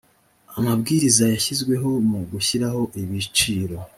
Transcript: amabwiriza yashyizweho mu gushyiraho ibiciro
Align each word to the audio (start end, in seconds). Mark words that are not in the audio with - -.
amabwiriza 0.57 1.23
yashyizweho 1.33 1.89
mu 2.09 2.19
gushyiraho 2.31 2.81
ibiciro 3.01 3.77